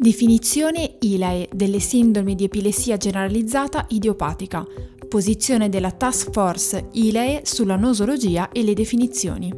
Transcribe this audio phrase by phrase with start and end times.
[0.00, 4.64] Definizione ILAE delle sindromi di epilessia generalizzata idiopatica.
[5.08, 9.52] Posizione della Task Force ILAE sulla nosologia e le definizioni.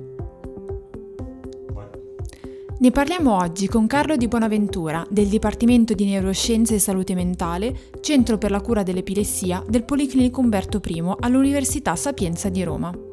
[2.79, 8.38] Ne parliamo oggi con Carlo Di Bonaventura del Dipartimento di Neuroscienze e Salute Mentale, Centro
[8.38, 13.09] per la cura dell'epilessia del Policlinico Umberto I all'Università Sapienza di Roma.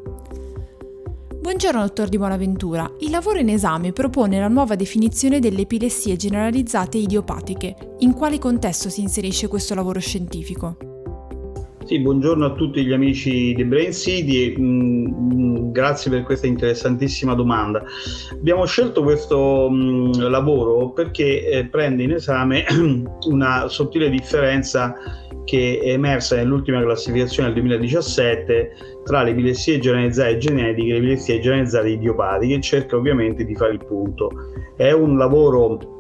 [1.48, 2.92] Buongiorno dottor Di Buonaventura.
[3.00, 7.96] Il lavoro in esame propone la nuova definizione delle epilessie generalizzate idiopatiche.
[8.00, 10.76] In quale contesto si inserisce questo lavoro scientifico?
[11.86, 16.48] Sì, buongiorno a tutti gli amici di Brain City e mm, mm, grazie per questa
[16.48, 17.82] interessantissima domanda.
[18.34, 22.66] Abbiamo scelto questo mm, lavoro perché eh, prende in esame
[23.30, 24.96] una sottile differenza
[25.48, 28.72] che è emersa nell'ultima classificazione del 2017
[29.06, 33.72] tra le epilessie generalizzate genetiche e le epilessie generalizzate idiopatiche e cerca ovviamente di fare
[33.72, 34.30] il punto.
[34.76, 35.96] È un lavoro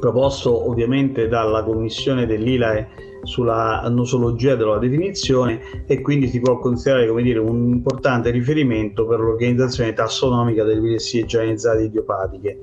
[0.00, 2.88] proposto ovviamente dalla commissione dell'ILAE
[3.24, 9.20] sulla nosologia della definizione e quindi si può considerare come dire, un importante riferimento per
[9.20, 12.58] l'organizzazione tassonomica delle epilessie generalizzate idiopatiche.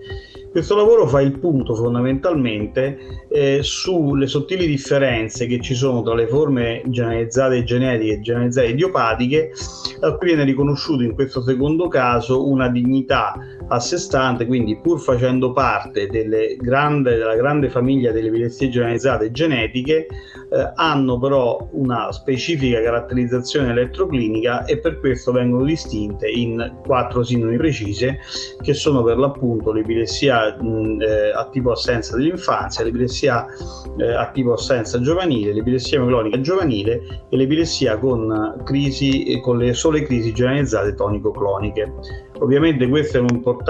[0.51, 2.97] Questo lavoro fa il punto fondamentalmente
[3.29, 9.51] eh, sulle sottili differenze che ci sono tra le forme generalizzate genetiche e generalizzate idiopatiche,
[10.01, 13.33] a cui viene riconosciuto in questo secondo caso una dignità
[13.71, 16.07] a sé stante, quindi pur facendo parte
[16.59, 24.65] grande, della grande famiglia delle epilessie generalizzate genetiche, eh, hanno però una specifica caratterizzazione elettroclinica
[24.65, 28.19] e per questo vengono distinte in quattro sindromi precise
[28.61, 33.45] che sono per l'appunto l'epilessia eh, a tipo assenza dell'infanzia, l'epilessia
[33.97, 40.03] eh, a tipo assenza giovanile, l'epilessia miclonica giovanile e l'epilessia con crisi con le sole
[40.03, 41.93] crisi generalizzate tonico-cloniche.
[42.39, 43.60] Ovviamente questo è un importante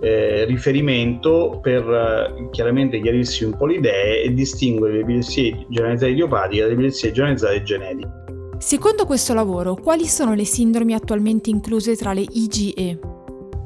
[0.00, 6.12] eh, riferimento per eh, chiaramente chiarirsi un po' le idee e distinguere le epilessie generalizzate
[6.12, 8.22] idiopatiche dalle epilessie generalizzate genetiche.
[8.58, 13.13] Secondo questo lavoro, quali sono le sindromi attualmente incluse tra le IgE?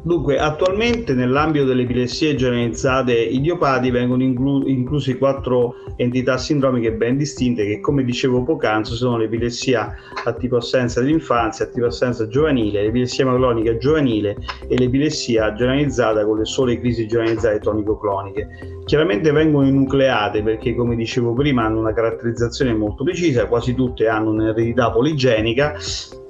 [0.09, 7.67] Dunque, attualmente nell'ambito delle epilessie generalizzate idiopati vengono inclu- inclusi quattro entità sindromiche ben distinte
[7.67, 13.27] che, come dicevo poc'anzi, sono l'epilessia a tipo assenza dell'infanzia, a tipo assenza giovanile, l'epilessia
[13.27, 18.79] macronica giovanile e l'epilessia generalizzata con le sole crisi generalizzate tonico-cloniche.
[18.87, 24.31] Chiaramente vengono enucleate perché, come dicevo prima, hanno una caratterizzazione molto precisa, quasi tutte hanno
[24.31, 25.77] un'eredità poligenica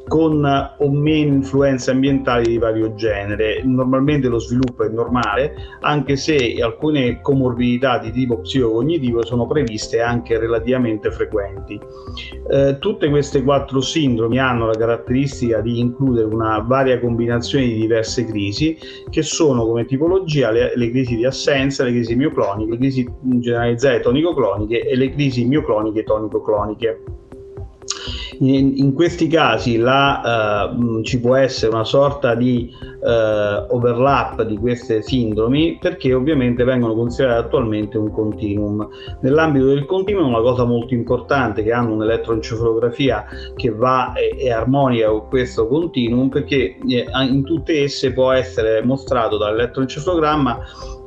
[0.08, 0.44] con
[0.78, 3.62] o meno influenze ambientali di vario genere.
[3.62, 10.38] Normalmente lo sviluppo è normale, anche se alcune comorbidità di tipo psicocognitivo sono previste anche
[10.38, 11.78] relativamente frequenti.
[12.50, 18.24] Eh, tutte queste quattro sindromi hanno la caratteristica di includere una varia combinazione di diverse
[18.24, 18.76] crisi,
[19.10, 24.00] che sono come tipologia le, le crisi di assenza, le crisi miocloniche, le crisi generalizzate
[24.00, 27.02] tonico-cloniche e le crisi miocloniche tonico-cloniche.
[28.40, 34.56] In, in questi casi la, uh, ci può essere una sorta di uh, overlap di
[34.56, 38.88] queste sindromi perché ovviamente vengono considerate attualmente un continuum.
[39.20, 43.24] Nell'ambito del continuum una cosa molto importante che hanno un'elettroencefalografia
[43.56, 48.82] che va e, e armonica con questo continuum perché eh, in tutte esse può essere
[48.82, 50.58] mostrato dall'elettroencefalogramma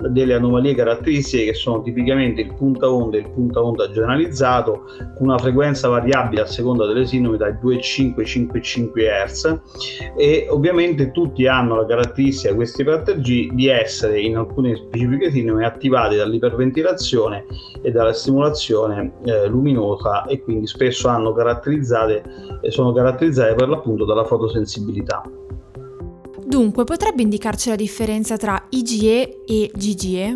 [0.09, 4.84] delle anomalie caratteristiche che sono tipicamente il punta onda e il punta onda generalizzato
[5.17, 8.91] con una frequenza variabile a seconda delle sindromi dai 2,5 5,5
[9.25, 9.59] Hz
[10.17, 16.16] e ovviamente tutti hanno la caratteristica questi G di essere in alcune specifiche sindromi attivati
[16.16, 17.45] dall'iperventilazione
[17.81, 22.23] e dalla stimolazione eh, luminosa e quindi spesso hanno caratterizzate,
[22.62, 25.22] eh, sono caratterizzate per l'appunto dalla fotosensibilità.
[26.51, 30.35] Dunque, potrebbe indicarci la differenza tra IgE e GGE?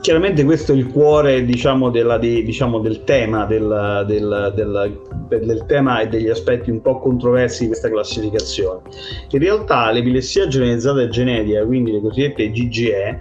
[0.00, 5.00] Chiaramente questo è il cuore diciamo, della, di, diciamo, del tema del, del, del,
[5.38, 8.80] del, tema e degli aspetti un po' controversi di questa classificazione.
[9.30, 13.18] In realtà l'epilessia generalizzata e genetica, quindi le cosiddette GGE,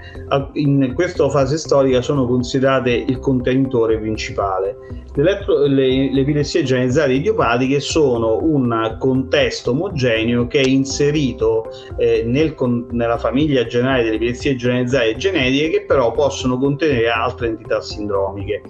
[0.53, 4.77] in questa fase storica sono considerate il contenitore principale.
[5.13, 11.65] Le, le, le epilessie generalizzate idiopatiche sono un contesto omogeneo che è inserito
[11.97, 12.55] eh, nel,
[12.91, 18.61] nella famiglia generale delle epilessie generalizzate genetiche che però possono contenere altre entità sindromiche.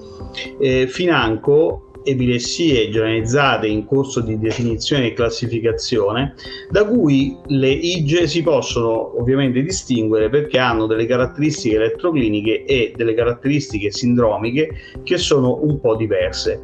[0.59, 6.35] Eh, financo epilessie generalizzate in corso di definizione e classificazione,
[6.69, 13.13] da cui le IGE si possono ovviamente distinguere perché hanno delle caratteristiche elettrocliniche e delle
[13.13, 14.69] caratteristiche sindromiche
[15.03, 16.61] che sono un po' diverse.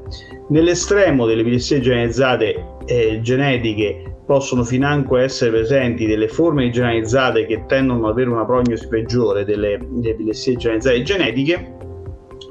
[0.50, 8.06] Nell'estremo delle epilessie generalizzate eh, genetiche possono financo essere presenti delle forme generalizzate che tendono
[8.06, 11.77] ad avere una prognosi peggiore delle, delle epilessie generalizzate genetiche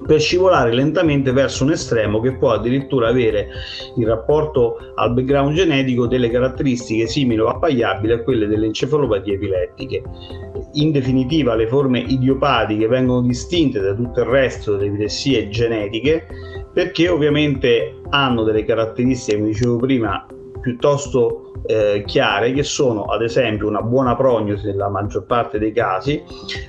[0.06, 3.49] per scivolare lentamente verso un estremo che può addirittura avere
[3.97, 10.03] in rapporto al background genetico delle caratteristiche simili o appaiabili a quelle delle encefalopatie epilettiche.
[10.75, 16.26] In definitiva, le forme idiopatiche vengono distinte da tutto il resto delle epilessie genetiche
[16.73, 20.26] perché ovviamente hanno delle caratteristiche, come dicevo prima,
[20.67, 26.21] piuttosto eh, chiare che sono ad esempio una buona prognosi nella maggior parte dei casi,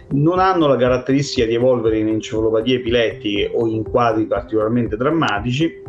[0.10, 5.82] non hanno la caratteristica di evolvere in encefalopatie epilettiche o in quadri particolarmente drammatici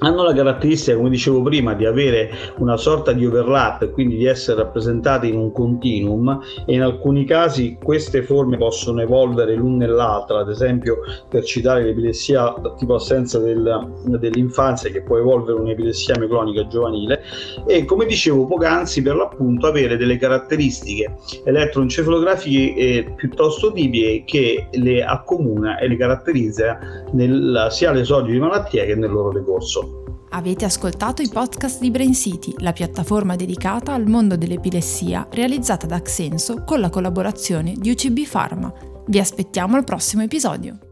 [0.00, 4.62] hanno la caratteristica, come dicevo prima, di avere una sorta di overlap quindi di essere
[4.62, 10.50] rappresentati in un continuum e in alcuni casi queste forme possono evolvere l'una nell'altra, ad
[10.50, 10.98] esempio
[11.28, 17.22] per citare l'epilessia tipo assenza del, dell'infanzia che può evolvere un'epilessia micronica giovanile
[17.66, 21.14] e come dicevo poc'anzi per l'appunto avere delle caratteristiche
[21.44, 26.78] elettroencefalografiche eh, piuttosto tipiche che le accomuna e le caratterizza
[27.12, 29.87] nel, sia all'esordio di malattia che nel loro decorso.
[30.30, 36.00] Avete ascoltato i podcast di Brain City, la piattaforma dedicata al mondo dell'epilessia realizzata da
[36.00, 38.72] Xenso con la collaborazione di UCB Pharma.
[39.06, 40.87] Vi aspettiamo al prossimo episodio.